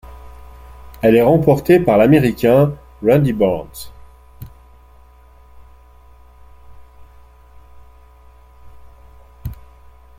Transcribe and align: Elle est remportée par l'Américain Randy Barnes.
Elle 1.03 1.15
est 1.15 1.21
remportée 1.21 1.79
par 1.79 1.95
l'Américain 1.95 2.71
Randy 3.05 3.33
Barnes. 3.33 3.67